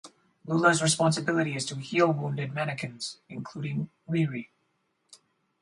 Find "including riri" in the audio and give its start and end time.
3.29-4.47